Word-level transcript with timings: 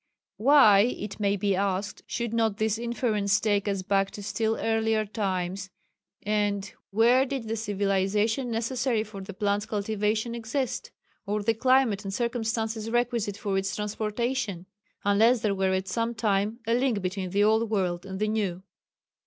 Why, 0.37 0.79
it 0.79 1.19
may 1.19 1.35
be 1.37 1.55
asked, 1.55 2.01
should 2.07 2.33
not 2.33 2.57
this 2.57 2.79
inference 2.79 3.39
take 3.39 3.67
us 3.67 3.83
back 3.83 4.09
to 4.17 4.23
still 4.23 4.57
earlier 4.59 5.05
times, 5.05 5.69
and 6.23 6.73
where 6.89 7.23
did 7.23 7.47
the 7.47 7.55
civilization 7.55 8.49
necessary 8.49 9.03
for 9.03 9.21
the 9.21 9.35
plant's 9.35 9.67
cultivation 9.67 10.33
exist, 10.33 10.89
or 11.27 11.43
the 11.43 11.53
climate 11.53 12.03
and 12.03 12.11
circumstances 12.11 12.89
requisite 12.89 13.37
for 13.37 13.59
its 13.59 13.75
transportation, 13.75 14.65
unless 15.05 15.41
there 15.41 15.53
were 15.53 15.69
at 15.71 15.87
some 15.87 16.15
time 16.15 16.61
a 16.65 16.73
link 16.73 17.03
between 17.03 17.29
the 17.29 17.43
old 17.43 17.69
world 17.69 18.03
and 18.03 18.19
the 18.19 18.27
new? 18.27 18.63